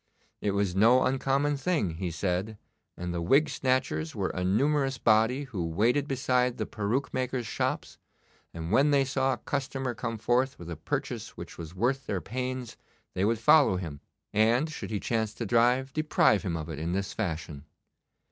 [0.41, 2.57] It was no uncommon thing, he said,
[2.97, 7.99] and the wig snatchers were a numerous body who waited beside the peruke maker's shops,
[8.51, 12.19] and when they saw a customer come forth with a purchase which was worth their
[12.19, 12.77] pains
[13.13, 14.01] they would follow him,
[14.33, 17.65] and, should he chance to drive, deprive him of it in this fashion.